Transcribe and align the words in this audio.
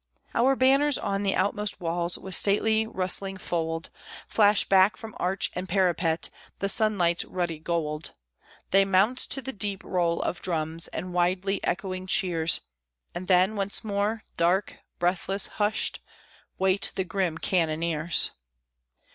Our 0.33 0.55
banners 0.55 0.97
on 0.97 1.21
the 1.21 1.35
outmost 1.35 1.79
walls, 1.79 2.17
with 2.17 2.33
stately 2.33 2.87
rustling 2.87 3.37
fold, 3.37 3.91
Flash 4.27 4.67
back 4.67 4.97
from 4.97 5.13
arch 5.19 5.51
and 5.53 5.69
parapet 5.69 6.31
the 6.57 6.67
sunlight's 6.67 7.23
ruddy 7.23 7.59
gold, 7.59 8.15
They 8.71 8.83
mount 8.83 9.19
to 9.19 9.43
the 9.43 9.53
deep 9.53 9.83
roll 9.83 10.19
of 10.23 10.41
drums, 10.41 10.87
and 10.87 11.13
widely 11.13 11.63
echoing 11.63 12.07
cheers, 12.07 12.61
And 13.13 13.27
then, 13.27 13.55
once 13.55 13.83
more, 13.83 14.23
dark, 14.37 14.77
breathless, 14.97 15.45
hushed, 15.61 15.99
wait 16.57 16.91
the 16.95 17.03
grim 17.03 17.37
cannoneers. 17.37 18.31